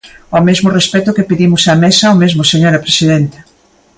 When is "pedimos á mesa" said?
1.29-2.13